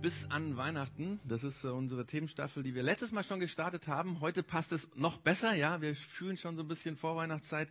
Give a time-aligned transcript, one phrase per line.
[0.00, 1.20] bis an Weihnachten.
[1.24, 4.20] Das ist äh, unsere Themenstaffel, die wir letztes Mal schon gestartet haben.
[4.20, 5.80] Heute passt es noch besser, ja.
[5.80, 7.68] Wir fühlen schon so ein bisschen Vorweihnachtszeit.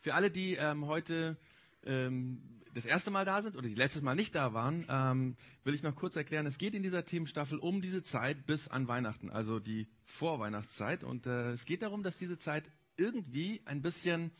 [0.00, 1.36] Für alle, die ähm, heute
[1.84, 2.42] ähm,
[2.74, 5.82] das erste Mal da sind oder die letztes Mal nicht da waren, ähm, will ich
[5.82, 6.46] noch kurz erklären.
[6.46, 11.04] Es geht in dieser Themenstaffel um diese Zeit bis an Weihnachten, also die Vorweihnachtszeit.
[11.04, 14.32] Und äh, es geht darum, dass diese Zeit irgendwie ein bisschen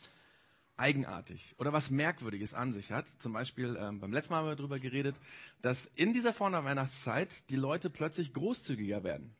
[0.77, 3.07] eigenartig oder was Merkwürdiges an sich hat.
[3.19, 5.15] Zum Beispiel, ähm, beim letzten Mal haben wir darüber geredet,
[5.61, 9.35] dass in dieser Vorweihnachtszeit die Leute plötzlich großzügiger werden.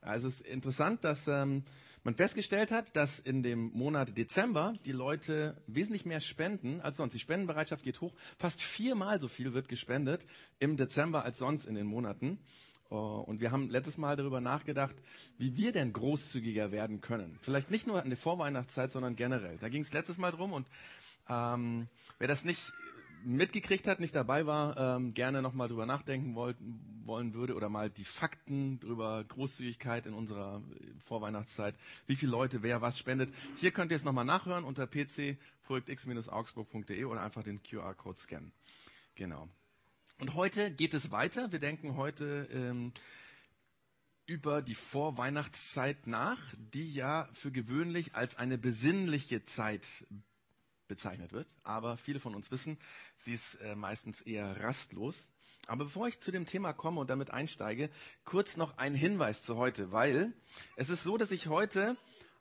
[0.00, 1.64] Also es ist interessant, dass ähm,
[2.04, 7.12] man festgestellt hat, dass in dem Monat Dezember die Leute wesentlich mehr spenden als sonst.
[7.14, 8.14] Die Spendenbereitschaft geht hoch.
[8.38, 10.24] Fast viermal so viel wird gespendet
[10.60, 12.38] im Dezember als sonst in den Monaten.
[12.88, 14.94] Oh, und wir haben letztes Mal darüber nachgedacht,
[15.38, 17.36] wie wir denn großzügiger werden können.
[17.42, 19.58] Vielleicht nicht nur in der Vorweihnachtszeit, sondern generell.
[19.58, 20.68] Da ging es letztes Mal drum und
[21.28, 22.72] ähm, wer das nicht
[23.24, 26.56] mitgekriegt hat, nicht dabei war, ähm, gerne nochmal drüber nachdenken wollt,
[27.04, 30.62] wollen würde oder mal die Fakten drüber Großzügigkeit in unserer
[31.04, 31.74] Vorweihnachtszeit,
[32.06, 33.34] wie viele Leute wer was spendet.
[33.56, 38.52] Hier könnt ihr es nochmal nachhören unter pc.x-augsburg.de oder einfach den QR-Code scannen.
[39.16, 39.48] Genau.
[40.18, 41.52] Und heute geht es weiter.
[41.52, 42.92] Wir denken heute ähm,
[44.24, 50.06] über die Vorweihnachtszeit nach, die ja für gewöhnlich als eine besinnliche Zeit
[50.88, 51.48] bezeichnet wird.
[51.64, 52.78] Aber viele von uns wissen,
[53.16, 55.16] sie ist äh, meistens eher rastlos.
[55.66, 57.90] Aber bevor ich zu dem Thema komme und damit einsteige,
[58.24, 60.32] kurz noch ein Hinweis zu heute, weil
[60.76, 61.94] es ist so, dass ich heute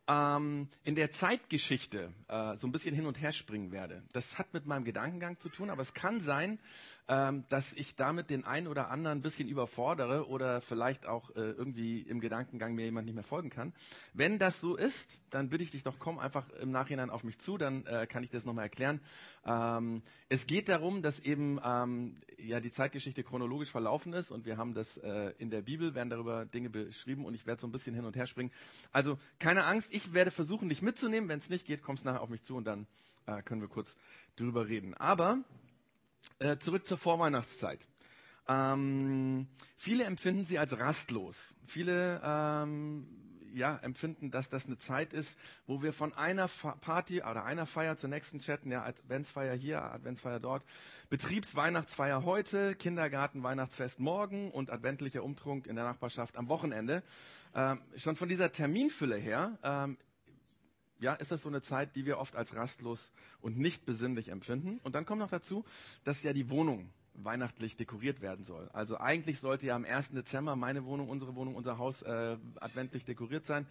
[0.08, 4.04] ähm, in der Zeitgeschichte äh, so ein bisschen hin und her springen werde.
[4.14, 6.60] Das hat mit meinem Gedankengang zu tun, aber es kann sein,
[7.08, 11.52] ähm, dass ich damit den einen oder anderen ein bisschen überfordere oder vielleicht auch äh,
[11.52, 13.74] irgendwie im Gedankengang mir jemand nicht mehr folgen kann.
[14.14, 17.38] Wenn das so ist, dann bitte ich dich doch, komm einfach im Nachhinein auf mich
[17.38, 19.02] zu, dann äh, kann ich das nochmal erklären.
[19.46, 24.58] Ähm, es geht darum, dass eben ähm, ja die Zeitgeschichte chronologisch verlaufen ist und wir
[24.58, 27.72] haben das äh, in der Bibel, werden darüber Dinge beschrieben und ich werde so ein
[27.72, 28.52] bisschen hin und her springen.
[28.92, 31.30] Also keine Angst, ich werde versuchen, dich mitzunehmen.
[31.30, 32.88] Wenn es nicht geht, kommst nachher auf mich zu und dann
[33.28, 33.96] äh, können wir kurz
[34.36, 34.94] drüber reden.
[34.96, 35.40] Aber
[36.40, 37.88] äh, zurück zur Vorweihnachtszeit.
[38.48, 39.48] Ähm,
[39.78, 41.56] viele empfinden sie als rastlos.
[41.66, 43.08] Viele ähm,
[43.56, 47.96] ja, empfinden, dass das eine Zeit ist, wo wir von einer Party oder einer Feier
[47.96, 50.64] zur nächsten chatten, ja, Adventsfeier hier, Adventsfeier dort,
[51.10, 57.02] Betriebsweihnachtsfeier heute, Kindergarten, Weihnachtsfest morgen und adventlicher Umtrunk in der Nachbarschaft am Wochenende.
[57.56, 59.98] Ähm, schon von dieser Terminfülle her ähm,
[61.06, 64.80] ja, ist das so eine Zeit, die wir oft als rastlos und nicht besinnlich empfinden.
[64.84, 65.64] Und dann kommt noch dazu,
[66.04, 68.70] dass ja die Wohnung weihnachtlich dekoriert werden soll.
[68.74, 70.12] Also eigentlich sollte ja am 1.
[70.12, 73.66] Dezember meine Wohnung, unsere Wohnung, unser Haus äh, adventlich dekoriert sein.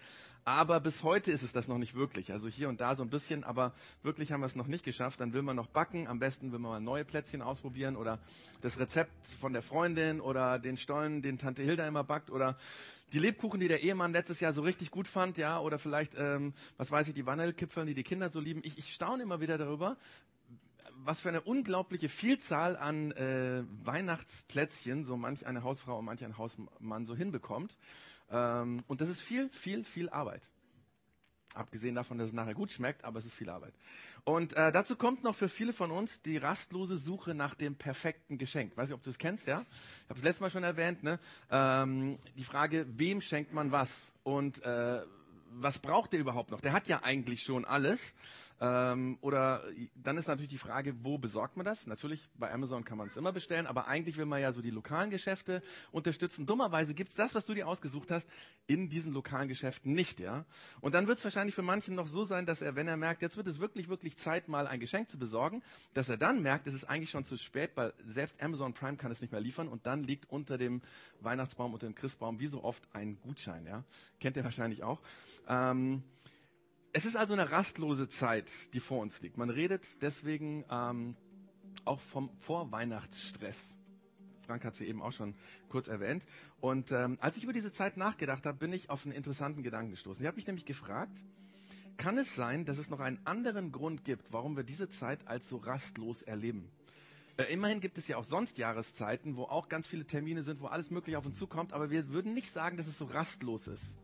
[0.46, 2.32] Aber bis heute ist es das noch nicht wirklich.
[2.32, 3.72] Also hier und da so ein bisschen, aber
[4.02, 5.20] wirklich haben wir es noch nicht geschafft.
[5.20, 6.06] Dann will man noch backen.
[6.06, 8.18] Am besten will man mal neue Plätzchen ausprobieren oder
[8.60, 12.58] das Rezept von der Freundin oder den Stollen, den Tante Hilda immer backt oder
[13.14, 16.52] die Lebkuchen, die der Ehemann letztes Jahr so richtig gut fand, ja, oder vielleicht, ähm,
[16.76, 18.60] was weiß ich, die Vanillekipfeln, die die Kinder so lieben.
[18.64, 19.96] Ich, ich staune immer wieder darüber,
[20.96, 26.38] was für eine unglaubliche Vielzahl an äh, Weihnachtsplätzchen so manch eine Hausfrau und manch ein
[26.38, 27.76] Hausmann so hinbekommt.
[28.30, 30.42] Ähm, und das ist viel, viel, viel Arbeit.
[31.54, 33.74] Abgesehen davon, dass es nachher gut schmeckt, aber es ist viel Arbeit.
[34.24, 38.38] Und äh, dazu kommt noch für viele von uns die rastlose Suche nach dem perfekten
[38.38, 38.76] Geschenk.
[38.76, 39.64] Weiß nicht, ob du es kennst, ja?
[40.04, 41.20] Ich habe es letztes Mal schon erwähnt, ne?
[41.50, 44.12] Ähm, die Frage, wem schenkt man was?
[44.24, 45.02] Und äh,
[45.50, 46.60] was braucht der überhaupt noch?
[46.60, 48.14] Der hat ja eigentlich schon alles.
[48.60, 51.86] Ähm, oder dann ist natürlich die Frage, wo besorgt man das?
[51.86, 54.70] Natürlich, bei Amazon kann man es immer bestellen, aber eigentlich will man ja so die
[54.70, 56.46] lokalen Geschäfte unterstützen.
[56.46, 58.28] Dummerweise gibt's das, was du dir ausgesucht hast,
[58.66, 60.44] in diesen lokalen Geschäften nicht, ja.
[60.80, 63.22] Und dann wird es wahrscheinlich für manchen noch so sein, dass er, wenn er merkt,
[63.22, 65.62] jetzt wird es wirklich, wirklich Zeit, mal ein Geschenk zu besorgen,
[65.92, 69.10] dass er dann merkt, es ist eigentlich schon zu spät, weil selbst Amazon Prime kann
[69.10, 70.80] es nicht mehr liefern und dann liegt unter dem
[71.20, 73.82] Weihnachtsbaum, unter dem Christbaum, wie so oft ein Gutschein, ja.
[74.20, 75.00] Kennt ihr wahrscheinlich auch.
[75.48, 76.04] Ähm,
[76.94, 79.36] es ist also eine rastlose Zeit, die vor uns liegt.
[79.36, 81.16] Man redet deswegen ähm,
[81.84, 83.76] auch vom Vorweihnachtsstress.
[84.46, 85.34] Frank hat sie eben auch schon
[85.68, 86.24] kurz erwähnt.
[86.60, 89.90] Und ähm, als ich über diese Zeit nachgedacht habe, bin ich auf einen interessanten Gedanken
[89.90, 90.22] gestoßen.
[90.22, 91.18] Ich habe mich nämlich gefragt,
[91.96, 95.48] kann es sein, dass es noch einen anderen Grund gibt, warum wir diese Zeit als
[95.48, 96.70] so rastlos erleben?
[97.36, 100.66] Äh, immerhin gibt es ja auch sonst Jahreszeiten, wo auch ganz viele Termine sind, wo
[100.66, 103.96] alles Mögliche auf uns zukommt, aber wir würden nicht sagen, dass es so rastlos ist.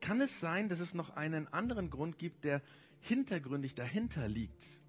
[0.00, 2.62] Kann es sein, dass es noch einen anderen Grund gibt, der
[3.00, 4.80] hintergründig dahinter liegt?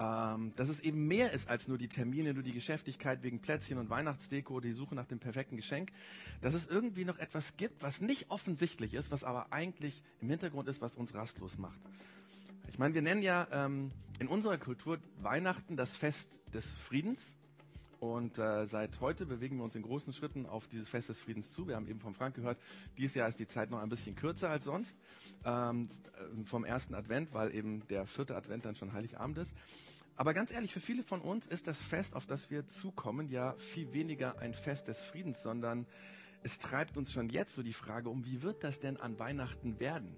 [0.00, 3.78] Ähm, dass es eben mehr ist als nur die Termine, nur die Geschäftigkeit wegen Plätzchen
[3.78, 5.90] und Weihnachtsdeko, die Suche nach dem perfekten Geschenk.
[6.40, 10.68] Dass es irgendwie noch etwas gibt, was nicht offensichtlich ist, was aber eigentlich im Hintergrund
[10.68, 11.80] ist, was uns rastlos macht.
[12.68, 13.90] Ich meine, wir nennen ja ähm,
[14.20, 17.34] in unserer Kultur Weihnachten das Fest des Friedens
[18.00, 21.52] Und äh, seit heute bewegen wir uns in großen Schritten auf dieses Fest des Friedens
[21.52, 21.66] zu.
[21.66, 22.58] Wir haben eben von Frank gehört,
[22.96, 24.96] dieses Jahr ist die Zeit noch ein bisschen kürzer als sonst
[25.44, 25.88] ähm,
[26.44, 29.54] vom ersten Advent, weil eben der vierte Advent dann schon Heiligabend ist.
[30.14, 33.54] Aber ganz ehrlich, für viele von uns ist das Fest, auf das wir zukommen, ja
[33.54, 35.86] viel weniger ein Fest des Friedens, sondern
[36.42, 39.80] es treibt uns schon jetzt so die Frage um, wie wird das denn an Weihnachten
[39.80, 40.16] werden?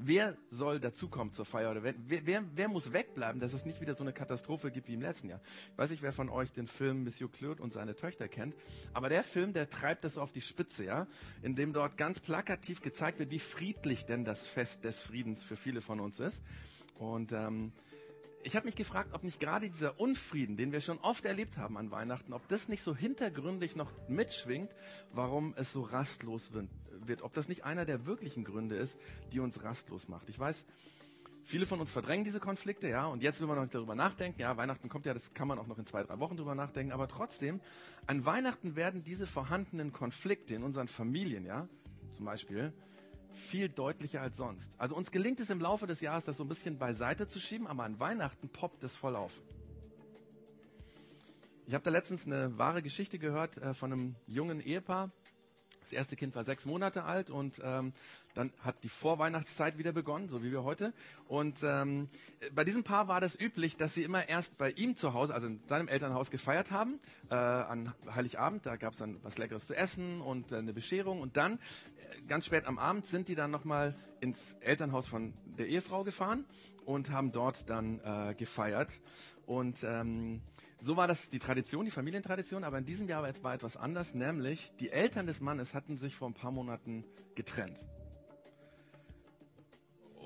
[0.00, 1.72] Wer soll dazukommen zur Feier?
[1.72, 4.94] Oder wer, wer, wer muss wegbleiben, dass es nicht wieder so eine Katastrophe gibt wie
[4.94, 5.40] im letzten Jahr?
[5.72, 8.54] Ich weiß nicht, wer von euch den Film Monsieur Claude und seine Töchter kennt,
[8.92, 11.08] aber der Film, der treibt das auf die Spitze, ja,
[11.42, 15.56] in dem dort ganz plakativ gezeigt wird, wie friedlich denn das Fest des Friedens für
[15.56, 16.42] viele von uns ist.
[16.94, 17.72] Und ähm,
[18.44, 21.76] ich habe mich gefragt, ob nicht gerade dieser Unfrieden, den wir schon oft erlebt haben
[21.76, 24.74] an Weihnachten, ob das nicht so hintergründig noch mitschwingt,
[25.12, 26.52] warum es so rastlos
[27.08, 27.22] wird.
[27.22, 28.96] Ob das nicht einer der wirklichen Gründe ist,
[29.32, 30.28] die uns rastlos macht.
[30.28, 30.64] Ich weiß,
[31.44, 34.40] viele von uns verdrängen diese Konflikte, ja, und jetzt will man noch nicht darüber nachdenken.
[34.40, 36.92] Ja, Weihnachten kommt ja, das kann man auch noch in zwei, drei Wochen darüber nachdenken.
[36.92, 37.60] Aber trotzdem,
[38.06, 41.66] an Weihnachten werden diese vorhandenen Konflikte in unseren Familien, ja,
[42.16, 42.72] zum Beispiel,
[43.32, 44.70] viel deutlicher als sonst.
[44.78, 47.66] Also uns gelingt es im Laufe des Jahres, das so ein bisschen beiseite zu schieben,
[47.66, 49.32] aber an Weihnachten poppt es voll auf.
[51.66, 55.10] Ich habe da letztens eine wahre Geschichte gehört äh, von einem jungen Ehepaar,
[55.88, 57.92] das erste Kind war sechs Monate alt und ähm,
[58.38, 60.94] dann hat die Vorweihnachtszeit wieder begonnen, so wie wir heute.
[61.26, 62.08] Und ähm,
[62.54, 65.48] bei diesem Paar war das üblich, dass sie immer erst bei ihm zu Hause, also
[65.48, 67.00] in seinem Elternhaus, gefeiert haben.
[67.30, 71.20] Äh, an Heiligabend, da gab es dann was Leckeres zu essen und äh, eine Bescherung.
[71.20, 75.66] Und dann, äh, ganz spät am Abend, sind die dann nochmal ins Elternhaus von der
[75.66, 76.44] Ehefrau gefahren
[76.84, 79.00] und haben dort dann äh, gefeiert.
[79.46, 80.42] Und ähm,
[80.78, 84.72] so war das die Tradition, die Familientradition, aber in diesem Jahr war etwas anders, nämlich
[84.78, 87.04] die Eltern des Mannes hatten sich vor ein paar Monaten
[87.34, 87.82] getrennt.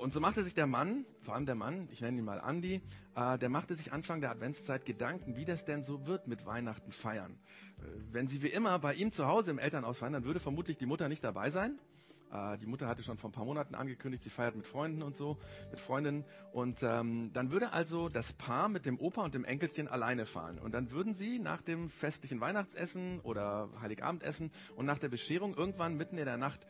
[0.03, 2.81] Und so machte sich der Mann, vor allem der Mann, ich nenne ihn mal Andi,
[3.15, 6.91] äh, der machte sich Anfang der Adventszeit Gedanken, wie das denn so wird mit Weihnachten
[6.91, 7.39] feiern.
[7.77, 10.75] Äh, wenn sie wie immer bei ihm zu Hause im Elternhaus feiern, dann würde vermutlich
[10.75, 11.79] die Mutter nicht dabei sein.
[12.33, 15.15] Äh, die Mutter hatte schon vor ein paar Monaten angekündigt, sie feiert mit Freunden und
[15.15, 15.37] so,
[15.71, 16.25] mit Freundinnen.
[16.51, 20.59] Und ähm, dann würde also das Paar mit dem Opa und dem Enkelchen alleine fahren.
[20.59, 25.95] Und dann würden sie nach dem festlichen Weihnachtsessen oder Heiligabendessen und nach der Bescherung irgendwann
[25.95, 26.67] mitten in der Nacht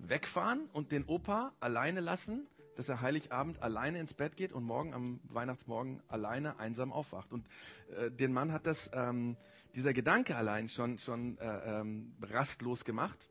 [0.00, 4.94] wegfahren und den Opa alleine lassen, dass er Heiligabend alleine ins Bett geht und morgen
[4.94, 7.32] am Weihnachtsmorgen alleine einsam aufwacht.
[7.32, 7.46] Und
[7.96, 9.36] äh, den Mann hat das ähm,
[9.74, 13.28] dieser Gedanke allein schon schon äh, ähm, rastlos gemacht.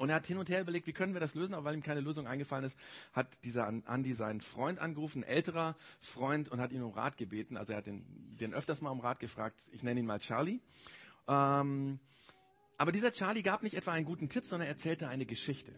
[0.00, 1.82] Und er hat hin und her überlegt, wie können wir das lösen, aber weil ihm
[1.82, 2.78] keine Lösung eingefallen ist,
[3.12, 7.58] hat dieser Andi seinen Freund angerufen, ein älterer Freund, und hat ihn um Rat gebeten.
[7.58, 8.06] Also er hat den,
[8.40, 9.60] den öfters mal um Rat gefragt.
[9.72, 10.62] Ich nenne ihn mal Charlie.
[11.28, 12.00] Ähm,
[12.78, 15.74] aber dieser Charlie gab nicht etwa einen guten Tipp, sondern erzählte eine Geschichte.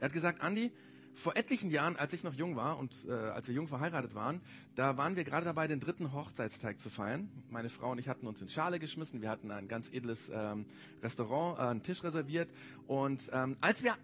[0.00, 0.70] Er hat gesagt, Andi,
[1.16, 4.40] vor etlichen Jahren, als ich noch jung war und äh, als wir jung verheiratet waren,
[4.74, 7.28] da waren wir gerade dabei, den dritten Hochzeitstag zu feiern.
[7.50, 9.22] Meine Frau und ich hatten uns in Schale geschmissen.
[9.22, 10.66] Wir hatten ein ganz edles ähm,
[11.02, 12.50] Restaurant, äh, einen Tisch reserviert.
[12.86, 13.96] Und ähm, als wir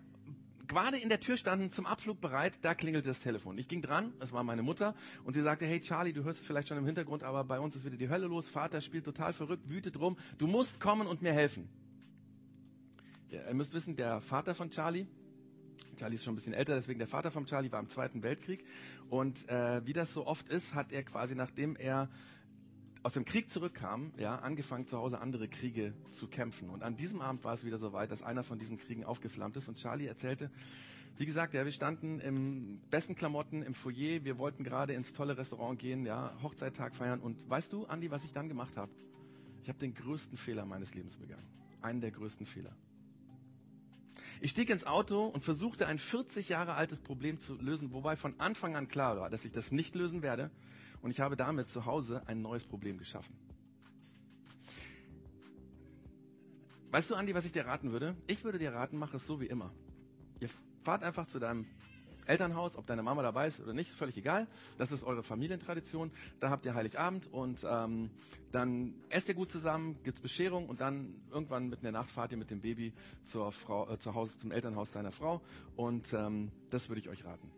[0.67, 3.59] gerade in der Tür standen, zum Abflug bereit, da klingelte das Telefon.
[3.59, 4.95] Ich ging dran, es war meine Mutter,
[5.25, 7.77] und sie sagte, hey Charlie, du hörst es vielleicht schon im Hintergrund, aber bei uns
[7.77, 8.49] ist wieder die Hölle los.
[8.49, 10.17] Vater spielt total verrückt, wütet rum.
[10.39, 11.69] Du musst kommen und mir helfen.
[13.29, 15.07] Ja, ihr müsst wissen, der Vater von Charlie,
[15.97, 18.65] Charlie ist schon ein bisschen älter, deswegen der Vater von Charlie war im Zweiten Weltkrieg.
[19.09, 22.09] Und äh, wie das so oft ist, hat er quasi, nachdem er
[23.03, 26.71] aus dem Krieg zurückkam, ja, angefangen zu Hause andere Kriege zu kämpfen.
[26.71, 29.57] Und an diesem Abend war es wieder so weit, dass einer von diesen Kriegen aufgeflammt
[29.57, 29.69] ist.
[29.69, 30.51] Und Charlie erzählte,
[31.17, 35.37] wie gesagt, ja, wir standen im besten Klamotten im Foyer, wir wollten gerade ins tolle
[35.37, 37.21] Restaurant gehen, ja, Hochzeittag feiern.
[37.21, 38.93] Und weißt du, Andi, was ich dann gemacht habe?
[39.63, 41.47] Ich habe den größten Fehler meines Lebens begangen.
[41.81, 42.75] Einen der größten Fehler.
[44.43, 48.35] Ich stieg ins Auto und versuchte ein 40 Jahre altes Problem zu lösen, wobei von
[48.41, 50.51] Anfang an klar war, dass ich das nicht lösen werde.
[51.01, 53.37] Und ich habe damit zu Hause ein neues Problem geschaffen.
[56.91, 58.17] Weißt du, Andi, was ich dir raten würde?
[58.27, 59.73] Ich würde dir raten, mach es so wie immer.
[60.41, 60.51] Ihr
[60.83, 61.65] fahrt einfach zu deinem
[62.27, 64.47] Elternhaus, ob deine Mama dabei ist oder nicht, völlig egal.
[64.79, 66.11] Das ist eure Familientradition.
[66.41, 68.11] Da habt ihr Heiligabend und ähm,
[68.53, 72.33] dann esst ihr gut zusammen, gibt's Bescherung und dann irgendwann mitten in der Nacht fahrt
[72.33, 72.93] ihr mit dem Baby
[73.25, 75.41] zur Frau, äh, zu Hause, zum Elternhaus deiner Frau
[75.77, 77.51] und ähm, das würde ich euch raten.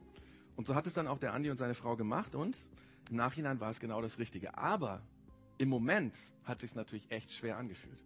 [0.57, 2.57] Und so hat es dann auch der Andi und seine Frau gemacht und
[3.11, 4.57] im Nachhinein war es genau das Richtige.
[4.57, 5.03] Aber
[5.59, 7.99] im Moment hat sich natürlich echt schwer angefühlt,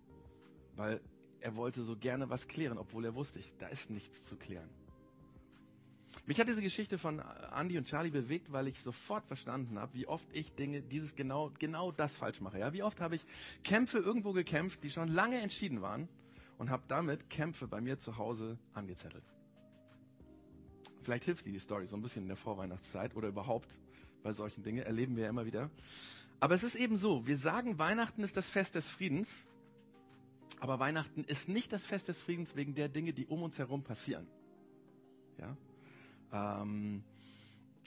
[0.77, 1.01] weil
[1.41, 4.69] er wollte so gerne was klären, obwohl er wusste, da ist nichts zu klären.
[6.27, 7.23] Mich hat diese Geschichte von
[7.55, 11.51] Andy und Charlie bewegt, weil ich sofort verstanden habe, wie oft ich Dinge, dieses genau,
[11.59, 12.59] genau das falsch mache.
[12.59, 13.25] Ja, wie oft habe ich
[13.65, 16.09] Kämpfe irgendwo gekämpft, die schon lange entschieden waren
[16.59, 19.25] und habe damit Kämpfe bei mir zu Hause angezettelt.
[21.03, 23.69] Vielleicht hilft dir die Story so ein bisschen in der Vorweihnachtszeit oder überhaupt
[24.23, 25.71] bei solchen Dingen, erleben wir ja immer wieder.
[26.41, 29.47] Aber es ist eben so, wir sagen, Weihnachten ist das Fest des Friedens,
[30.61, 33.83] aber Weihnachten ist nicht das Fest des Friedens wegen der Dinge, die um uns herum
[33.83, 34.27] passieren.
[35.39, 35.57] Ja?
[36.33, 37.03] Ähm,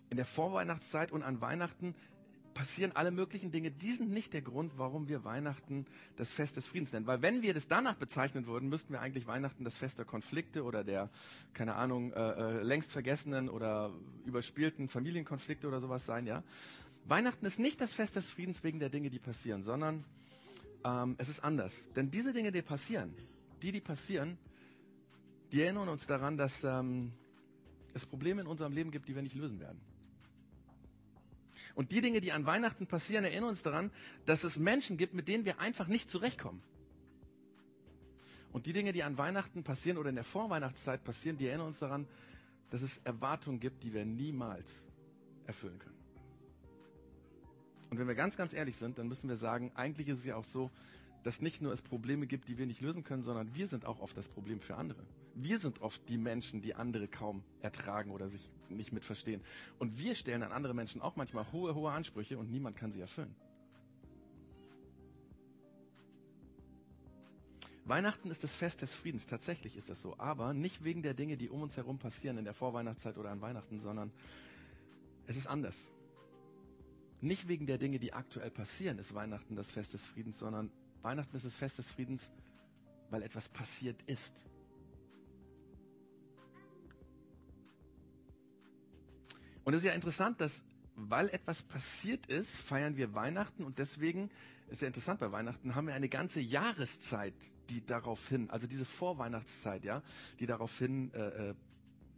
[0.09, 1.95] in der Vorweihnachtszeit und an Weihnachten
[2.53, 3.71] passieren alle möglichen Dinge.
[3.71, 5.85] Die sind nicht der Grund, warum wir Weihnachten
[6.17, 7.07] das Fest des Friedens nennen.
[7.07, 10.63] Weil wenn wir das danach bezeichnen würden, müssten wir eigentlich Weihnachten das Fest der Konflikte
[10.63, 11.09] oder der,
[11.53, 13.91] keine Ahnung, äh, äh, längst vergessenen oder
[14.25, 16.43] überspielten Familienkonflikte oder sowas sein, ja.
[17.05, 20.05] Weihnachten ist nicht das Fest des Friedens wegen der Dinge, die passieren, sondern
[20.85, 21.73] ähm, es ist anders.
[21.95, 23.15] Denn diese Dinge, die passieren,
[23.61, 24.37] die, die passieren,
[25.51, 27.11] die erinnern uns daran, dass ähm,
[27.93, 29.79] es Probleme in unserem Leben gibt, die wir nicht lösen werden.
[31.75, 33.91] Und die Dinge, die an Weihnachten passieren, erinnern uns daran,
[34.25, 36.61] dass es Menschen gibt, mit denen wir einfach nicht zurechtkommen.
[38.51, 41.79] Und die Dinge, die an Weihnachten passieren oder in der Vorweihnachtszeit passieren, die erinnern uns
[41.79, 42.07] daran,
[42.69, 44.85] dass es Erwartungen gibt, die wir niemals
[45.45, 45.97] erfüllen können.
[47.89, 50.35] Und wenn wir ganz, ganz ehrlich sind, dann müssen wir sagen, eigentlich ist es ja
[50.35, 50.71] auch so,
[51.23, 53.99] dass nicht nur es Probleme gibt, die wir nicht lösen können, sondern wir sind auch
[53.99, 55.03] oft das Problem für andere.
[55.35, 59.41] Wir sind oft die Menschen, die andere kaum ertragen oder sich nicht mitverstehen.
[59.79, 63.01] Und wir stellen an andere Menschen auch manchmal hohe, hohe Ansprüche und niemand kann sie
[63.01, 63.35] erfüllen.
[67.85, 71.35] Weihnachten ist das Fest des Friedens, tatsächlich ist das so, aber nicht wegen der Dinge,
[71.35, 74.11] die um uns herum passieren in der Vorweihnachtszeit oder an Weihnachten, sondern
[75.25, 75.91] es ist anders.
[77.21, 80.71] Nicht wegen der Dinge, die aktuell passieren, ist Weihnachten das Fest des Friedens, sondern
[81.01, 82.31] Weihnachten ist das Fest des Friedens,
[83.09, 84.45] weil etwas passiert ist.
[89.63, 90.63] Und es ist ja interessant, dass
[90.95, 94.29] weil etwas passiert ist, feiern wir Weihnachten und deswegen
[94.69, 97.33] ist ja interessant bei Weihnachten haben wir eine ganze Jahreszeit,
[97.69, 100.01] die darauf hin, also diese Vorweihnachtszeit, ja,
[100.39, 101.53] die darauf hin äh, äh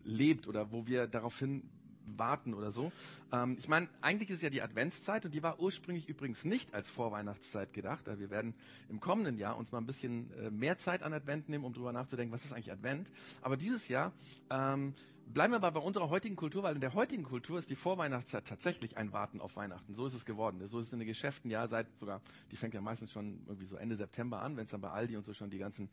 [0.05, 1.63] lebt oder wo wir darauf hin
[2.05, 2.91] warten oder so.
[3.31, 6.89] Ähm, ich meine, eigentlich ist ja die Adventszeit und die war ursprünglich übrigens nicht als
[6.89, 8.05] Vorweihnachtszeit gedacht.
[8.05, 8.53] Wir werden
[8.89, 11.93] im kommenden Jahr uns mal ein bisschen äh, mehr Zeit an Advent nehmen, um darüber
[11.93, 13.09] nachzudenken, was ist eigentlich Advent.
[13.41, 14.11] Aber dieses Jahr
[14.49, 14.93] ähm,
[15.25, 18.47] bleiben wir aber bei unserer heutigen Kultur, weil in der heutigen Kultur ist die Vorweihnachtszeit
[18.47, 19.93] tatsächlich ein Warten auf Weihnachten.
[19.93, 20.65] So ist es geworden.
[20.67, 23.65] So ist es in den Geschäften, ja, seit sogar, die fängt ja meistens schon irgendwie
[23.65, 25.89] so Ende September an, wenn es dann bei Aldi und so schon die ganzen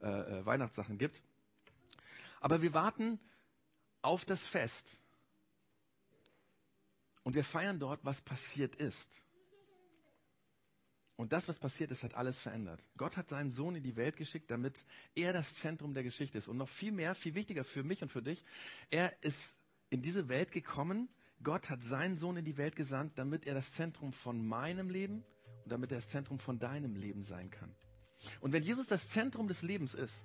[0.00, 1.22] äh, äh, Weihnachtssachen gibt.
[2.40, 3.18] Aber wir warten
[4.02, 5.00] auf das Fest.
[7.22, 9.23] Und wir feiern dort, was passiert ist.
[11.16, 12.82] Und das, was passiert ist, hat alles verändert.
[12.96, 16.48] Gott hat seinen Sohn in die Welt geschickt, damit er das Zentrum der Geschichte ist.
[16.48, 18.44] Und noch viel mehr, viel wichtiger für mich und für dich,
[18.90, 19.56] er ist
[19.90, 21.08] in diese Welt gekommen.
[21.42, 25.24] Gott hat seinen Sohn in die Welt gesandt, damit er das Zentrum von meinem Leben
[25.62, 27.72] und damit er das Zentrum von deinem Leben sein kann.
[28.40, 30.24] Und wenn Jesus das Zentrum des Lebens ist,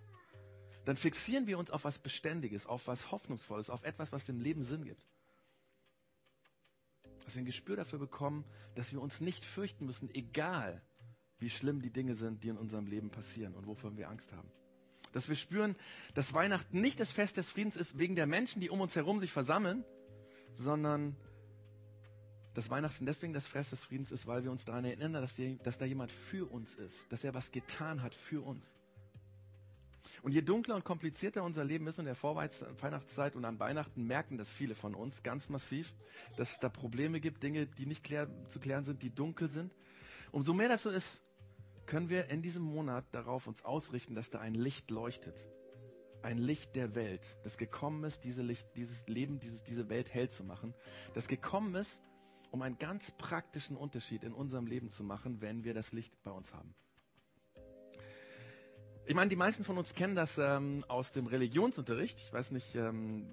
[0.86, 4.64] dann fixieren wir uns auf was Beständiges, auf was Hoffnungsvolles, auf etwas, was dem Leben
[4.64, 5.06] Sinn gibt
[7.30, 8.44] dass wir ein Gespür dafür bekommen,
[8.74, 10.82] dass wir uns nicht fürchten müssen, egal
[11.38, 14.50] wie schlimm die Dinge sind, die in unserem Leben passieren und wovon wir Angst haben.
[15.12, 15.76] Dass wir spüren,
[16.16, 19.20] dass Weihnachten nicht das Fest des Friedens ist wegen der Menschen, die um uns herum
[19.20, 19.86] sich versammeln,
[20.56, 21.16] sondern
[22.56, 25.60] dass Weihnachten deswegen das Fest des Friedens ist, weil wir uns daran erinnern, dass, die,
[25.60, 28.66] dass da jemand für uns ist, dass er was getan hat für uns.
[30.22, 34.38] Und je dunkler und komplizierter unser Leben ist in der Vorweihnachtszeit und an Weihnachten merken
[34.38, 35.94] das viele von uns ganz massiv,
[36.38, 39.74] dass es da Probleme gibt, Dinge, die nicht klär, zu klären sind, die dunkel sind.
[40.32, 41.22] Umso mehr das so ist,
[41.86, 45.40] können wir in diesem Monat darauf uns ausrichten, dass da ein Licht leuchtet.
[46.22, 50.30] Ein Licht der Welt, das gekommen ist, diese Licht, dieses Leben, dieses, diese Welt hell
[50.30, 50.74] zu machen.
[51.14, 52.02] Das gekommen ist,
[52.52, 56.32] um einen ganz praktischen Unterschied in unserem Leben zu machen, wenn wir das Licht bei
[56.32, 56.76] uns haben.
[59.10, 62.20] Ich meine, die meisten von uns kennen das ähm, aus dem Religionsunterricht.
[62.20, 63.26] Ich weiß nicht, ähm,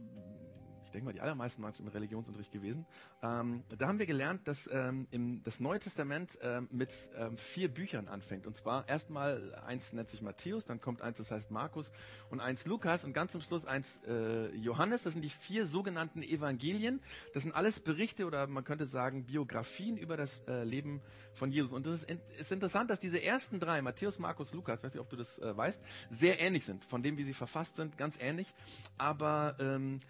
[0.97, 2.87] denke mal, die allermeisten waren im Religionsunterricht gewesen.
[3.23, 7.69] Ähm, da haben wir gelernt, dass ähm, im, das Neue Testament ähm, mit ähm, vier
[7.69, 8.47] Büchern anfängt.
[8.47, 11.93] Und zwar erstmal eins nennt sich Matthäus, dann kommt eins, das heißt Markus
[12.31, 15.03] und eins Lukas und ganz zum Schluss eins äh, Johannes.
[15.03, 17.01] Das sind die vier sogenannten Evangelien.
[17.35, 21.03] Das sind alles Berichte oder man könnte sagen Biografien über das äh, Leben
[21.35, 21.73] von Jesus.
[21.73, 25.01] Und es ist, in, ist, interessant, dass diese ersten drei, Matthäus, Markus, Lukas, weiß nicht,
[25.01, 28.17] ob du das äh, weißt, sehr ähnlich sind, von dem, wie sie verfasst sind, ganz
[28.19, 28.55] ähnlich.
[28.97, 30.01] Aber ähm,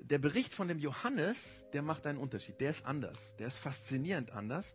[0.00, 2.60] der Bericht von dem Johannes, der macht einen Unterschied.
[2.60, 3.36] Der ist anders.
[3.36, 4.74] Der ist faszinierend anders,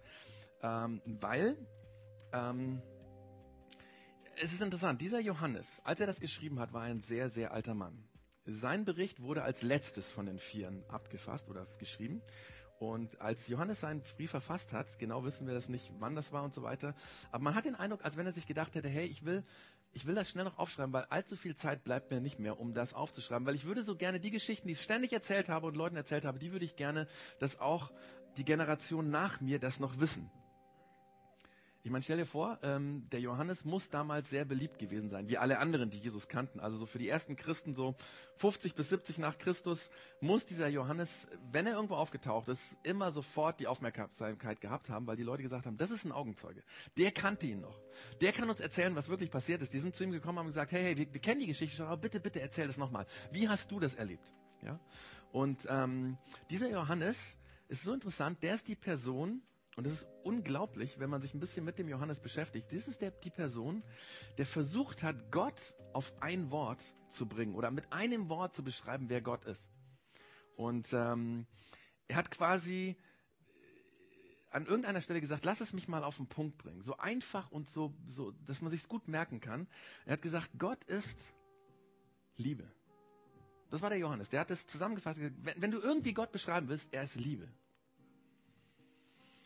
[0.62, 1.58] ähm, weil
[2.32, 2.82] ähm,
[4.36, 5.01] es ist interessant.
[5.01, 8.03] Dieser Johannes, als er das geschrieben hat, war ein sehr, sehr alter Mann.
[8.46, 12.22] Sein Bericht wurde als letztes von den Vieren abgefasst oder geschrieben.
[12.80, 16.44] Und als Johannes seinen Brief verfasst hat, genau wissen wir das nicht, wann das war
[16.44, 16.96] und so weiter,
[17.32, 19.46] aber man hat den Eindruck, als wenn er sich gedacht hätte, hey, ich will
[19.94, 22.74] ich will das schnell noch aufschreiben, weil allzu viel Zeit bleibt mir nicht mehr, um
[22.74, 25.78] das aufzuschreiben, weil ich würde so gerne die Geschichten, die ich ständig erzählt habe und
[25.78, 27.08] Leuten erzählt habe, die würde ich gerne,
[27.40, 27.92] dass auch
[28.38, 30.32] die Generation nach mir das noch wissen.
[31.86, 35.38] Ich meine, stell dir vor, ähm, der Johannes muss damals sehr beliebt gewesen sein, wie
[35.38, 36.62] alle anderen, die Jesus kannten.
[36.62, 37.96] Also so für die ersten Christen, so
[38.38, 39.90] 50 bis 70 nach Christus,
[40.22, 45.18] muss dieser Johannes, wenn er irgendwo aufgetaucht ist, immer sofort die Aufmerksamkeit gehabt haben, weil
[45.18, 46.63] die Leute gesagt haben, das ist ein Augenzeuge.
[46.98, 47.78] Der kannte ihn noch.
[48.22, 49.74] Der kann uns erzählen, was wirklich passiert ist.
[49.74, 51.75] Die sind zu ihm gekommen und haben gesagt, hey, hey, wir, wir kennen die Geschichte
[51.75, 53.06] schon, aber bitte, bitte erzähl das nochmal.
[53.30, 54.34] Wie hast du das erlebt?
[54.62, 54.80] Ja?
[55.34, 56.18] Und ähm,
[56.50, 57.38] dieser Johannes
[57.68, 59.42] ist so interessant, der ist die Person,
[59.75, 62.72] und es ist unglaublich, wenn man sich ein bisschen mit dem Johannes beschäftigt.
[62.72, 63.84] Das ist der, die Person,
[64.38, 65.60] der versucht hat, Gott
[65.94, 69.70] auf ein Wort zu bringen oder mit einem Wort zu beschreiben, wer Gott ist.
[70.56, 71.48] Und ähm,
[72.08, 76.58] er hat quasi äh, an irgendeiner Stelle gesagt, lass es mich mal auf den Punkt
[76.60, 76.84] bringen.
[76.84, 79.68] So einfach und so, so dass man sich gut merken kann.
[80.06, 81.34] Er hat gesagt, Gott ist
[82.36, 82.72] Liebe.
[83.72, 84.30] Das war der Johannes.
[84.30, 85.20] Der hat es zusammengefasst.
[85.20, 87.51] Wenn, wenn du irgendwie Gott beschreiben willst, er ist Liebe.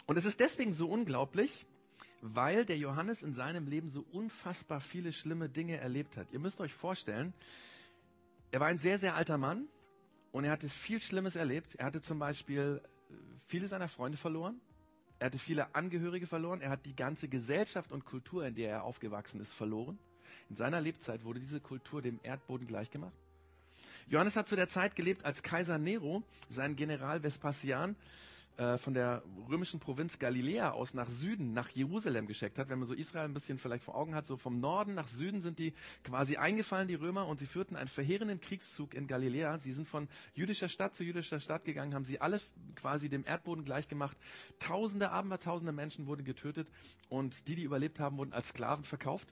[0.08, 1.66] Und es ist deswegen so unglaublich,
[2.22, 6.28] weil der Johannes in seinem Leben so unfassbar viele schlimme Dinge erlebt hat.
[6.32, 7.34] Ihr müsst euch vorstellen,
[8.52, 9.68] er war ein sehr, sehr alter Mann
[10.32, 11.76] und er hatte viel Schlimmes erlebt.
[11.76, 13.14] Er hatte zum Beispiel äh,
[13.48, 14.60] viele seiner Freunde verloren.
[15.20, 16.62] Er hatte viele Angehörige verloren.
[16.62, 20.00] Er hat die ganze Gesellschaft und Kultur, in der er aufgewachsen ist, verloren.
[20.50, 23.14] In seiner Lebzeit wurde diese Kultur dem Erdboden gleichgemacht.
[24.08, 27.98] Johannes hat zu der Zeit gelebt, als Kaiser Nero seinen General Vespasian
[28.58, 32.70] äh, von der römischen Provinz Galiläa aus nach Süden, nach Jerusalem geschickt hat.
[32.70, 35.42] Wenn man so Israel ein bisschen vielleicht vor Augen hat, so vom Norden nach Süden
[35.42, 35.74] sind die
[36.04, 39.60] quasi eingefallen, die Römer, und sie führten einen verheerenden Kriegszug in Galiläa.
[39.60, 42.42] Sie sind von jüdischer Stadt zu jüdischer Stadt gegangen, haben sie alle
[42.76, 44.18] quasi dem Erdboden gleichgemacht.
[44.60, 46.68] Tausende, abertausende Menschen wurden getötet
[47.10, 49.32] und die, die überlebt haben, wurden als Sklaven verkauft.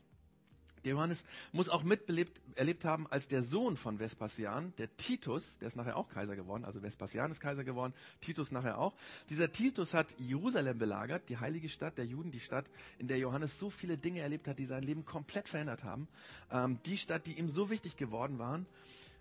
[0.85, 5.67] Der Johannes muss auch mitbelebt, erlebt haben, als der Sohn von Vespasian, der Titus, der
[5.67, 8.93] ist nachher auch Kaiser geworden, also Vespasian ist Kaiser geworden, Titus nachher auch.
[9.29, 12.65] Dieser Titus hat Jerusalem belagert, die heilige Stadt der Juden, die Stadt,
[12.99, 16.07] in der Johannes so viele Dinge erlebt hat, die sein Leben komplett verändert haben.
[16.51, 18.67] Ähm, die Stadt, die ihm so wichtig geworden waren.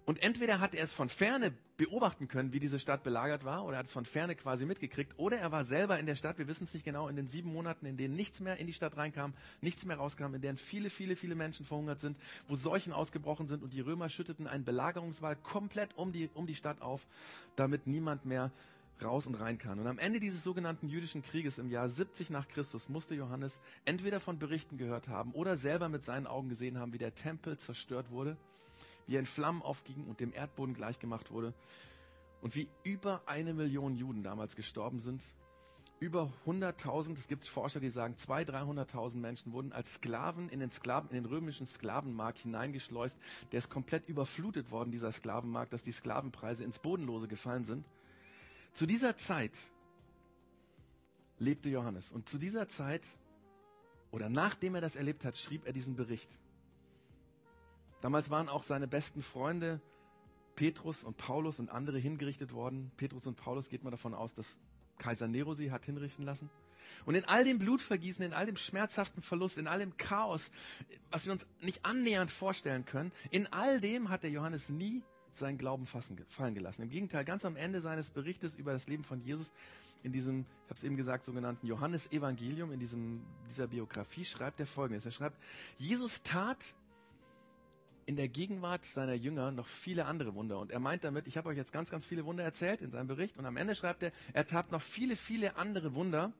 [0.07, 3.79] Und entweder hat er es von ferne beobachten können, wie diese Stadt belagert war, oder
[3.79, 6.65] hat es von ferne quasi mitgekriegt, oder er war selber in der Stadt, wir wissen
[6.65, 9.33] es nicht genau, in den sieben Monaten, in denen nichts mehr in die Stadt reinkam,
[9.63, 13.63] nichts mehr rauskam, in denen viele, viele, viele Menschen verhungert sind, wo Seuchen ausgebrochen sind
[13.63, 17.07] und die Römer schütteten einen Belagerungswall komplett um die, um die Stadt auf,
[17.57, 18.53] damit niemand mehr
[19.03, 19.81] raus und rein kann.
[19.81, 24.21] Und am Ende dieses sogenannten jüdischen Krieges im Jahr 70 nach Christus musste Johannes entweder
[24.21, 28.11] von Berichten gehört haben oder selber mit seinen Augen gesehen haben, wie der Tempel zerstört
[28.11, 28.37] wurde
[29.07, 31.55] wie er in Flammen aufging und dem Erdboden gleichgemacht wurde
[32.41, 35.23] und wie über eine Million Juden damals gestorben sind.
[36.01, 40.71] Über 100.000, es gibt Forscher, die sagen, 200.000, 300.000 Menschen wurden als Sklaven in den
[40.71, 43.17] Sklaven, in den römischen Sklavenmarkt hineingeschleust.
[43.53, 47.87] Der ist komplett überflutet worden, dieser Sklavenmarkt, dass die Sklavenpreise ins Bodenlose gefallen sind.
[48.73, 49.57] Zu dieser Zeit
[51.39, 52.13] lebte Johannes.
[52.13, 53.07] Und zu dieser Zeit,
[54.11, 56.29] oder nachdem er das erlebt hat, schrieb er diesen Bericht.
[58.05, 59.81] Damals waren auch seine besten Freunde
[60.57, 62.93] Petrus und Paulus und andere hingerichtet worden.
[62.99, 64.59] Petrus und Paulus geht man davon aus, dass
[64.99, 66.51] Kaiser Nero sie hat hinrichten lassen.
[67.07, 70.51] Und in all dem Blutvergießen, in all dem schmerzhaften Verlust, in all dem Chaos,
[71.11, 75.57] was wir uns nicht annähernd vorstellen können, in all dem hat der Johannes nie seinen
[75.57, 76.83] Glauben fassen, fallen gelassen.
[76.83, 79.51] Im Gegenteil, ganz am Ende seines Berichtes über das Leben von Jesus,
[80.03, 84.67] in diesem, ich habe es eben gesagt, sogenannten Johannes-Evangelium, in diesem, dieser Biografie, schreibt er
[84.67, 85.07] folgendes.
[85.07, 85.39] Er schreibt,
[85.79, 86.59] Jesus tat
[88.07, 90.59] in der Gegenwart seiner Jünger noch viele andere Wunder.
[90.59, 93.07] Und er meint damit, ich habe euch jetzt ganz, ganz viele Wunder erzählt in seinem
[93.07, 93.37] Bericht.
[93.37, 96.33] Und am Ende schreibt er, er tat noch viele, viele andere Wunder,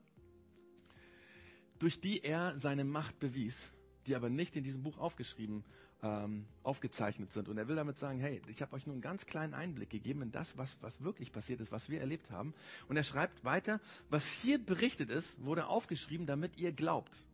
[1.79, 3.73] durch die er seine Macht bewies,
[4.07, 5.65] die aber nicht in diesem Buch aufgeschrieben,
[6.03, 7.49] ähm, aufgezeichnet sind.
[7.49, 10.23] Und er will damit sagen, hey, ich habe euch nur einen ganz kleinen Einblick gegeben
[10.23, 12.55] in das, was, was wirklich passiert ist, was wir erlebt haben.
[12.89, 17.27] Und er schreibt weiter, was hier berichtet ist, wurde aufgeschrieben, damit ihr glaubt.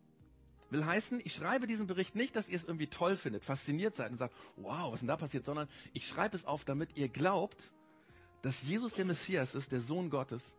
[0.70, 4.12] Will heißen, ich schreibe diesen Bericht nicht, dass ihr es irgendwie toll findet, fasziniert seid
[4.12, 7.08] und sagt, wow, was ist denn da passiert, sondern ich schreibe es auf, damit ihr
[7.08, 7.72] glaubt,
[8.42, 10.56] dass Jesus der Messias ist, der Sohn Gottes.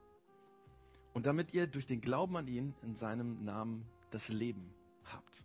[1.13, 4.74] Und damit ihr durch den Glauben an ihn in seinem Namen das Leben
[5.06, 5.43] habt.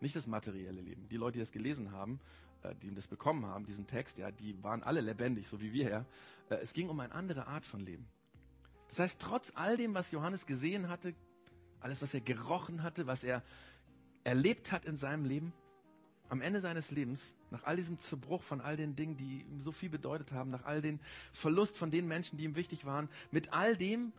[0.00, 1.08] Nicht das materielle Leben.
[1.08, 2.20] Die Leute, die das gelesen haben,
[2.62, 5.88] äh, die das bekommen haben, diesen Text, ja, die waren alle lebendig, so wie wir
[5.88, 6.06] ja.
[6.48, 8.08] Äh, es ging um eine andere Art von Leben.
[8.88, 11.14] Das heißt, trotz all dem, was Johannes gesehen hatte,
[11.80, 13.42] alles, was er gerochen hatte, was er
[14.24, 15.52] erlebt hat in seinem Leben,
[16.28, 19.72] am Ende seines Lebens, nach all diesem Zerbruch von all den Dingen, die ihm so
[19.72, 21.00] viel bedeutet haben, nach all den
[21.32, 24.12] Verlust von den Menschen, die ihm wichtig waren, mit all dem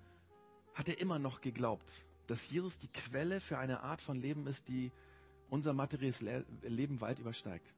[0.73, 1.87] hat er immer noch geglaubt,
[2.27, 4.91] dass Jesus die Quelle für eine Art von Leben ist, die
[5.49, 6.21] unser materielles
[6.63, 7.73] Leben weit übersteigt.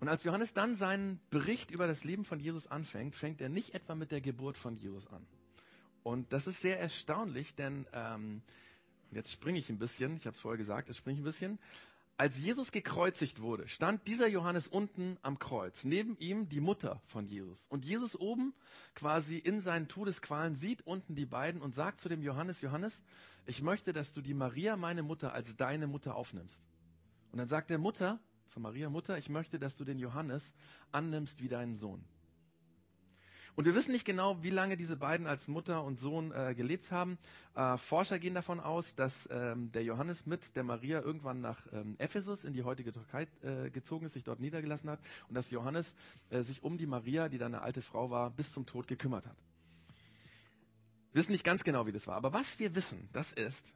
[0.00, 3.74] Und als Johannes dann seinen Bericht über das Leben von Jesus anfängt, fängt er nicht
[3.74, 5.26] etwa mit der Geburt von Jesus an
[6.08, 8.40] Und das ist sehr erstaunlich, denn ähm,
[9.10, 11.58] jetzt springe ich ein bisschen, ich habe es vorher gesagt, jetzt springe ich ein bisschen.
[12.16, 17.26] Als Jesus gekreuzigt wurde, stand dieser Johannes unten am Kreuz, neben ihm die Mutter von
[17.26, 17.66] Jesus.
[17.68, 18.54] Und Jesus oben,
[18.94, 23.02] quasi in seinen Todesqualen, sieht unten die beiden und sagt zu dem Johannes, Johannes,
[23.44, 26.62] ich möchte, dass du die Maria, meine Mutter, als deine Mutter aufnimmst.
[27.32, 30.54] Und dann sagt der Mutter, zu Maria Mutter, ich möchte, dass du den Johannes
[30.90, 32.02] annimmst wie deinen Sohn.
[33.58, 36.92] Und wir wissen nicht genau, wie lange diese beiden als Mutter und Sohn äh, gelebt
[36.92, 37.18] haben.
[37.56, 41.96] Äh, Forscher gehen davon aus, dass ähm, der Johannes mit der Maria irgendwann nach ähm,
[41.98, 45.96] Ephesus in die heutige Türkei äh, gezogen ist, sich dort niedergelassen hat und dass Johannes
[46.30, 49.26] äh, sich um die Maria, die dann eine alte Frau war, bis zum Tod gekümmert
[49.26, 49.36] hat.
[51.10, 52.14] Wir wissen nicht ganz genau, wie das war.
[52.14, 53.74] Aber was wir wissen, das ist,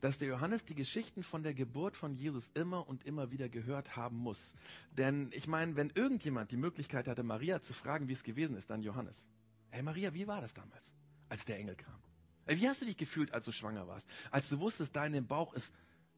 [0.00, 3.96] dass der Johannes die Geschichten von der Geburt von Jesus immer und immer wieder gehört
[3.96, 4.54] haben muss.
[4.92, 8.70] Denn ich meine, wenn irgendjemand die Möglichkeit hatte, Maria zu fragen, wie es gewesen ist,
[8.70, 9.26] dann Johannes.
[9.70, 10.92] Hey Maria, wie war das damals,
[11.28, 12.00] als der Engel kam?
[12.46, 14.08] Wie hast du dich gefühlt, als du schwanger warst?
[14.30, 15.72] Als du wusstest, da in Bauch ist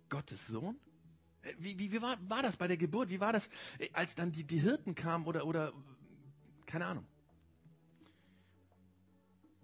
[0.09, 0.79] Gottes Sohn?
[1.59, 3.11] Wie, wie, wie war, war das bei der Geburt?
[3.11, 3.51] Wie war das,
[3.93, 5.73] als dann die, die Hirten kamen oder, oder,
[6.67, 7.07] keine Ahnung.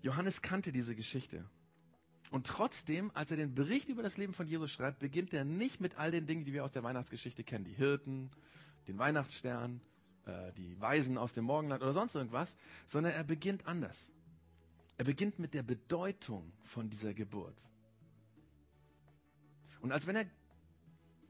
[0.03, 1.49] Johannes kannte diese Geschichte.
[2.31, 5.81] Und trotzdem, als er den Bericht über das Leben von Jesus schreibt, beginnt er nicht
[5.81, 7.65] mit all den Dingen, die wir aus der Weihnachtsgeschichte kennen.
[7.65, 8.31] Die Hirten,
[8.87, 9.81] den Weihnachtsstern,
[10.27, 14.11] äh, die Weisen aus dem Morgenland oder sonst irgendwas, sondern er beginnt anders.
[14.99, 17.57] Er beginnt mit der Bedeutung von dieser Geburt.
[19.81, 20.27] Und als wenn er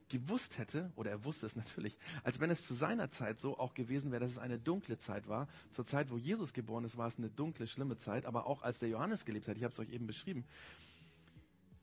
[0.09, 3.73] gewusst hätte, oder er wusste es natürlich, als wenn es zu seiner Zeit so auch
[3.73, 5.47] gewesen wäre, dass es eine dunkle Zeit war.
[5.71, 8.79] Zur Zeit, wo Jesus geboren ist, war es eine dunkle, schlimme Zeit, aber auch als
[8.79, 10.45] der Johannes gelebt hat, ich habe es euch eben beschrieben,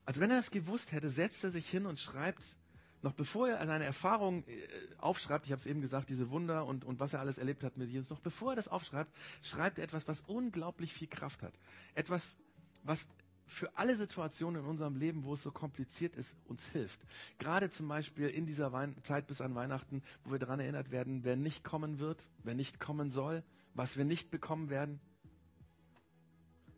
[0.06, 2.56] als wenn er es gewusst hätte, setzt er sich hin und schreibt,
[3.02, 4.66] noch bevor er seine Erfahrung äh,
[4.98, 7.76] aufschreibt, ich habe es eben gesagt, diese Wunder und, und was er alles erlebt hat
[7.76, 11.52] mit Jesus, noch bevor er das aufschreibt, schreibt er etwas, was unglaublich viel Kraft hat.
[11.94, 12.36] Etwas,
[12.82, 13.06] was
[13.46, 16.98] für alle Situationen in unserem Leben, wo es so kompliziert ist, uns hilft.
[17.38, 21.22] Gerade zum Beispiel in dieser Wein Zeit bis an Weihnachten, wo wir daran erinnert werden,
[21.22, 25.00] wer nicht kommen wird, wer nicht kommen soll, was wir nicht bekommen werden.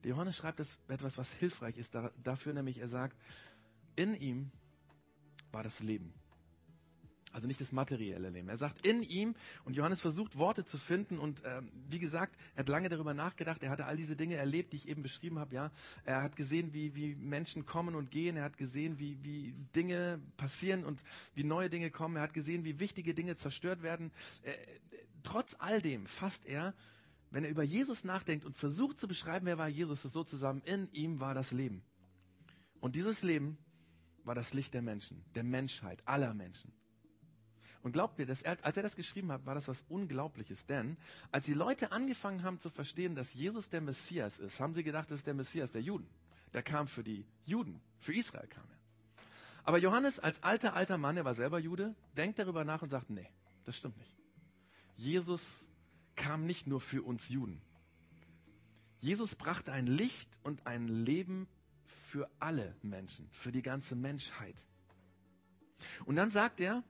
[0.09, 3.17] Johannes schreibt etwas, was hilfreich ist dafür, nämlich er sagt,
[3.97, 4.51] in ihm
[5.53, 6.15] war das Leben.
[7.33, 8.49] Also nicht das materielle Leben.
[8.49, 12.61] Er sagt in ihm, und Johannes versucht Worte zu finden und ähm, wie gesagt, er
[12.61, 15.55] hat lange darüber nachgedacht, er hatte all diese Dinge erlebt, die ich eben beschrieben habe,
[15.55, 15.71] ja.
[16.05, 20.21] Er hat gesehen, wie, wie Menschen kommen und gehen, er hat gesehen, wie, wie Dinge
[20.39, 21.03] passieren und
[21.35, 24.11] wie neue Dinge kommen, er hat gesehen, wie wichtige Dinge zerstört werden.
[24.43, 24.55] Äh,
[25.23, 26.75] trotz all dem fasst er
[27.31, 30.63] wenn er über Jesus nachdenkt und versucht zu beschreiben, wer war Jesus, ist so zusammen,
[30.65, 31.83] in ihm war das Leben.
[32.81, 33.59] Und dieses Leben
[34.25, 36.73] war das Licht der Menschen, der Menschheit, aller Menschen.
[37.83, 40.67] Und glaubt mir, dass er, als er das geschrieben hat, war das was Unglaubliches.
[40.67, 40.97] Denn
[41.31, 45.11] als die Leute angefangen haben zu verstehen, dass Jesus der Messias ist, haben sie gedacht,
[45.11, 46.07] das ist der Messias der Juden.
[46.53, 48.79] Der kam für die Juden, für Israel kam er.
[49.65, 53.11] Aber Johannes als alter, alter Mann, er war selber Jude, denkt darüber nach und sagt,
[53.11, 53.29] nee,
[53.65, 54.17] das stimmt nicht.
[54.97, 55.69] Jesus
[56.19, 57.63] kam nicht nur für uns Juden.
[59.01, 61.49] Jesus brachte ein Licht und ein Leben
[62.11, 64.57] für alle Menschen, für die ganze Menschheit.
[66.05, 66.83] Und dann sagt er,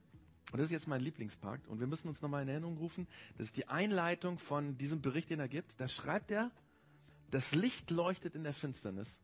[0.50, 3.48] und das ist jetzt mein Lieblingspakt, und wir müssen uns nochmal in Erinnerung rufen, das
[3.48, 5.78] ist die Einleitung von diesem Bericht, den er gibt.
[5.78, 6.50] Da schreibt er,
[7.30, 9.20] das Licht leuchtet in der Finsternis.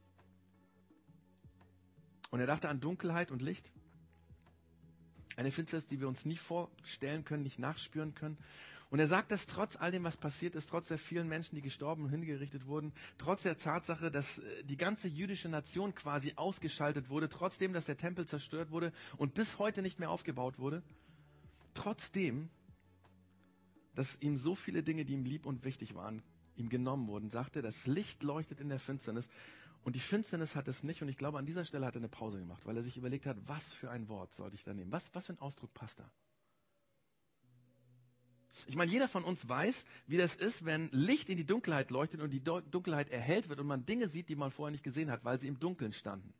[2.30, 3.70] Und er dachte an Dunkelheit und Licht.
[5.36, 8.36] Eine Finsternis, die wir uns nie vorstellen können, nicht nachspüren können.
[8.94, 11.62] Und er sagt das trotz all dem, was passiert ist, trotz der vielen Menschen, die
[11.62, 17.08] gestorben und hingerichtet wurden, trotz der Tatsache, dass äh, die ganze jüdische Nation quasi ausgeschaltet
[17.08, 20.80] wurde, trotzdem, dass der Tempel zerstört wurde und bis heute nicht mehr aufgebaut wurde,
[21.74, 22.50] trotzdem,
[23.96, 26.22] dass ihm so viele Dinge, die ihm lieb und wichtig waren,
[26.54, 29.28] ihm genommen wurden, sagte, das Licht leuchtet in der Finsternis
[29.82, 31.02] und die Finsternis hat es nicht.
[31.02, 33.26] Und ich glaube, an dieser Stelle hat er eine Pause gemacht, weil er sich überlegt
[33.26, 34.92] hat, was für ein Wort sollte ich da nehmen?
[34.92, 36.08] Was, was für ein Ausdruck passt da?
[38.66, 42.20] Ich meine, jeder von uns weiß, wie das ist, wenn Licht in die Dunkelheit leuchtet
[42.20, 45.24] und die Dunkelheit erhellt wird und man Dinge sieht, die man vorher nicht gesehen hat,
[45.24, 46.32] weil sie im Dunkeln standen.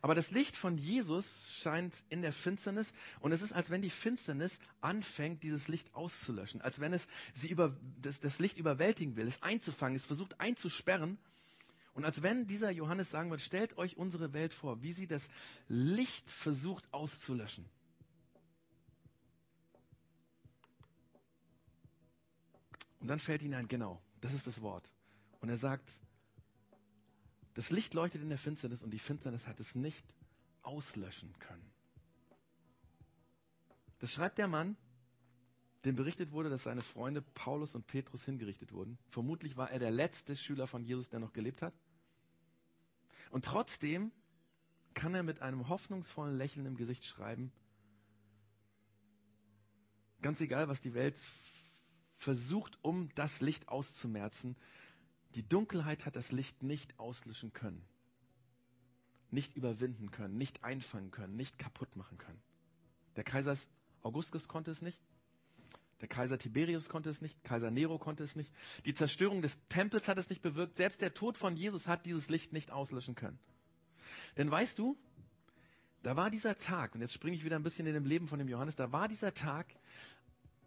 [0.00, 3.90] Aber das Licht von Jesus scheint in der Finsternis und es ist, als wenn die
[3.90, 9.26] Finsternis anfängt, dieses Licht auszulöschen, als wenn es sie über, das, das Licht überwältigen will,
[9.26, 11.18] es einzufangen, es versucht einzusperren
[11.94, 15.28] und als wenn dieser Johannes sagen wird, stellt euch unsere Welt vor, wie sie das
[15.66, 17.64] Licht versucht auszulöschen.
[23.06, 24.92] Und dann fällt ihnen ein, genau, das ist das Wort.
[25.38, 26.00] Und er sagt,
[27.54, 30.04] das Licht leuchtet in der Finsternis und die Finsternis hat es nicht
[30.62, 31.70] auslöschen können.
[34.00, 34.76] Das schreibt der Mann,
[35.84, 38.98] dem berichtet wurde, dass seine Freunde Paulus und Petrus hingerichtet wurden.
[39.08, 41.74] Vermutlich war er der letzte Schüler von Jesus, der noch gelebt hat.
[43.30, 44.10] Und trotzdem
[44.94, 47.52] kann er mit einem hoffnungsvollen Lächeln im Gesicht schreiben,
[50.22, 51.22] ganz egal, was die Welt
[52.26, 54.56] versucht, um das Licht auszumerzen,
[55.36, 57.84] die Dunkelheit hat das Licht nicht auslöschen können,
[59.30, 62.42] nicht überwinden können, nicht einfangen können, nicht kaputt machen können.
[63.14, 63.56] Der Kaiser
[64.02, 65.00] Augustus konnte es nicht,
[66.00, 68.52] der Kaiser Tiberius konnte es nicht, Kaiser Nero konnte es nicht,
[68.86, 72.28] die Zerstörung des Tempels hat es nicht bewirkt, selbst der Tod von Jesus hat dieses
[72.28, 73.38] Licht nicht auslöschen können.
[74.36, 74.98] Denn weißt du,
[76.02, 78.40] da war dieser Tag, und jetzt springe ich wieder ein bisschen in dem Leben von
[78.40, 79.68] dem Johannes, da war dieser Tag,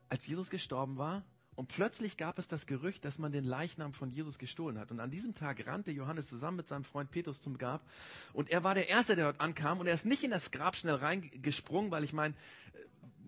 [0.07, 1.25] als Jesus gestorben war,
[1.59, 4.91] und plötzlich gab es das Gerücht, dass man den Leichnam von Jesus gestohlen hat.
[4.91, 7.85] Und an diesem Tag rannte Johannes zusammen mit seinem Freund Petrus zum Grab.
[8.31, 9.81] Und er war der Erste, der dort ankam.
[9.81, 12.33] Und er ist nicht in das Grab schnell reingesprungen, weil ich meine,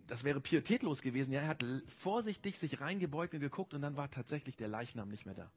[0.07, 1.33] das wäre pietätlos gewesen.
[1.33, 1.65] Ja, er hat
[1.99, 5.51] vorsichtig sich reingebeugt und geguckt und dann war tatsächlich der Leichnam nicht mehr da.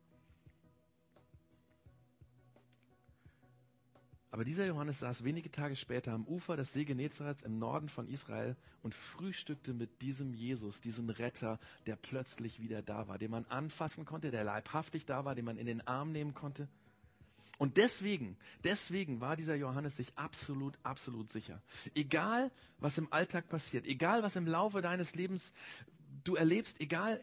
[4.34, 8.08] Aber dieser Johannes saß wenige Tage später am Ufer des See Genezareth im Norden von
[8.08, 13.44] Israel und frühstückte mit diesem Jesus, diesem Retter, der plötzlich wieder da war, den man
[13.44, 16.66] anfassen konnte, der leibhaftig da war, den man in den Arm nehmen konnte.
[17.58, 21.62] Und deswegen, deswegen war dieser Johannes sich absolut, absolut sicher.
[21.94, 25.52] Egal, was im Alltag passiert, egal, was im Laufe deines Lebens
[26.24, 27.22] du erlebst, egal,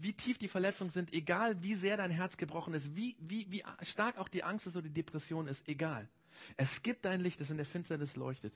[0.00, 3.62] wie tief die Verletzungen sind, egal, wie sehr dein Herz gebrochen ist, wie, wie, wie
[3.82, 6.08] stark auch die Angst ist oder die Depression ist, egal.
[6.56, 8.54] Es gibt ein Licht, das in der Finsternis leuchtet.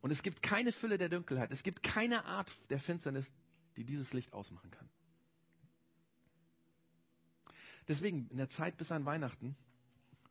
[0.00, 1.50] Und es gibt keine Fülle der Dunkelheit.
[1.50, 3.30] Es gibt keine Art der Finsternis,
[3.76, 4.88] die dieses Licht ausmachen kann.
[7.88, 9.56] Deswegen, in der Zeit bis an Weihnachten,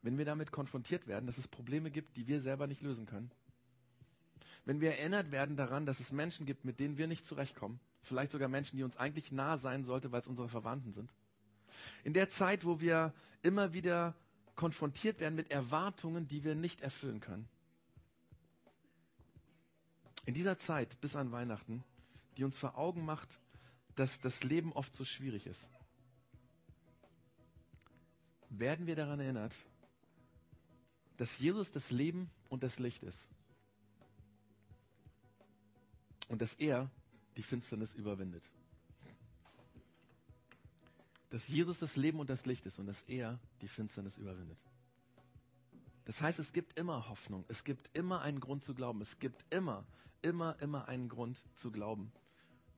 [0.02, 3.30] wenn wir damit konfrontiert werden, dass es Probleme gibt, die wir selber nicht lösen können,
[4.64, 8.32] wenn wir erinnert werden daran, dass es Menschen gibt, mit denen wir nicht zurechtkommen, vielleicht
[8.32, 11.12] sogar Menschen, die uns eigentlich nah sein sollten, weil es unsere Verwandten sind,
[12.04, 14.14] in der Zeit, wo wir immer wieder
[14.56, 17.48] konfrontiert werden mit Erwartungen, die wir nicht erfüllen können.
[20.24, 21.84] In dieser Zeit bis an Weihnachten,
[22.36, 23.38] die uns vor Augen macht,
[23.94, 25.68] dass das Leben oft so schwierig ist,
[28.48, 29.54] werden wir daran erinnert,
[31.18, 33.28] dass Jesus das Leben und das Licht ist.
[36.28, 36.90] Und dass er
[37.36, 38.42] die Finsternis überwindet
[41.36, 44.58] dass Jesus das Leben und das Licht ist und dass er die Finsternis überwindet.
[46.06, 49.44] Das heißt, es gibt immer Hoffnung, es gibt immer einen Grund zu glauben, es gibt
[49.52, 49.84] immer,
[50.22, 52.10] immer, immer einen Grund zu glauben,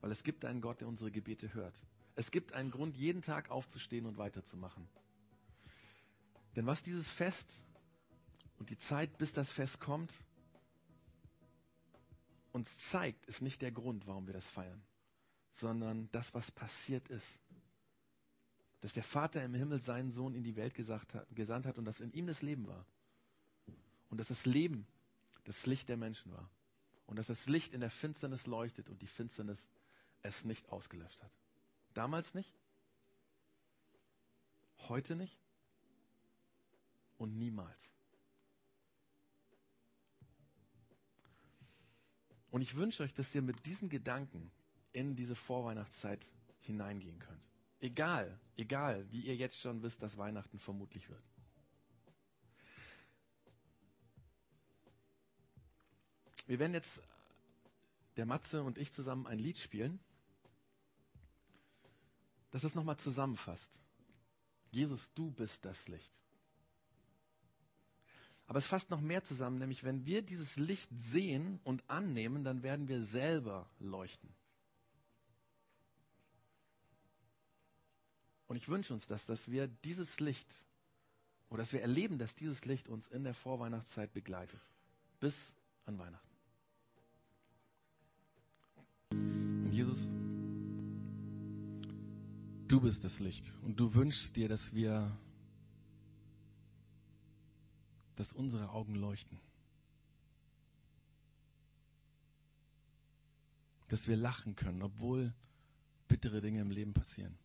[0.01, 1.81] weil es gibt einen Gott, der unsere Gebete hört.
[2.17, 4.89] Es gibt einen Grund, jeden Tag aufzustehen und weiterzumachen.
[6.57, 7.63] Denn was dieses Fest
[8.57, 10.13] und die Zeit, bis das Fest kommt,
[12.51, 14.81] uns zeigt, ist nicht der Grund, warum wir das feiern,
[15.53, 17.39] sondern das, was passiert ist
[18.81, 21.99] dass der Vater im Himmel seinen Sohn in die Welt hat, gesandt hat und dass
[21.99, 22.85] in ihm das Leben war.
[24.09, 24.87] Und dass das Leben
[25.43, 26.49] das Licht der Menschen war.
[27.05, 29.67] Und dass das Licht in der Finsternis leuchtet und die Finsternis
[30.21, 31.31] es nicht ausgelöscht hat.
[31.93, 32.53] Damals nicht,
[34.87, 35.37] heute nicht
[37.17, 37.89] und niemals.
[42.51, 44.51] Und ich wünsche euch, dass ihr mit diesen Gedanken
[44.91, 46.25] in diese Vorweihnachtszeit
[46.61, 47.48] hineingehen könnt.
[47.79, 51.23] Egal, egal, wie ihr jetzt schon wisst, dass Weihnachten vermutlich wird.
[56.45, 57.01] Wir werden jetzt,
[58.17, 59.99] der Matze und ich zusammen ein Lied spielen,
[62.51, 63.79] das es nochmal zusammenfasst.
[64.71, 66.11] Jesus, du bist das Licht.
[68.47, 72.63] Aber es fasst noch mehr zusammen, nämlich wenn wir dieses Licht sehen und annehmen, dann
[72.63, 74.33] werden wir selber leuchten.
[78.49, 80.51] Und ich wünsche uns das, dass wir dieses Licht
[81.49, 84.59] oder dass wir erleben, dass dieses Licht uns in der Vorweihnachtszeit begleitet.
[85.19, 85.53] Bis
[85.85, 86.27] an Weihnachten.
[89.11, 90.15] Und Jesus,
[92.67, 95.15] du bist das Licht und du wünschst dir, dass wir,
[98.15, 99.39] dass unsere Augen leuchten.
[103.89, 105.35] Dass wir lachen können, obwohl
[106.07, 107.37] bittere Dinge im Leben passieren.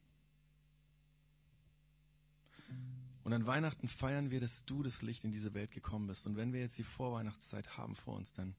[3.25, 6.27] Und an Weihnachten feiern wir, dass du das Licht in diese Welt gekommen bist.
[6.27, 8.55] Und wenn wir jetzt die Vorweihnachtszeit haben vor uns, dann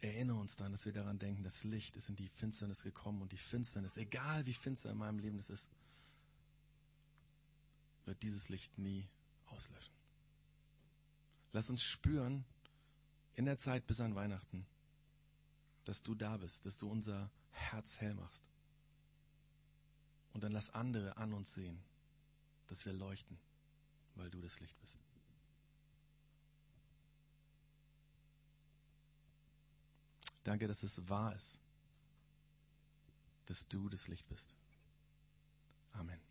[0.00, 3.32] erinnere uns daran, dass wir daran denken, das Licht ist in die Finsternis gekommen und
[3.32, 5.70] die Finsternis, egal wie finster in meinem Leben das ist,
[8.04, 9.08] wird dieses Licht nie
[9.46, 9.94] auslöschen.
[11.52, 12.44] Lass uns spüren
[13.34, 14.66] in der Zeit bis an Weihnachten,
[15.84, 18.42] dass du da bist, dass du unser Herz hell machst.
[20.34, 21.80] Und dann lass andere an uns sehen,
[22.66, 23.38] dass wir leuchten,
[24.16, 24.98] weil du das Licht bist.
[30.42, 31.58] Danke, dass es wahr ist,
[33.46, 34.52] dass du das Licht bist.
[35.92, 36.23] Amen.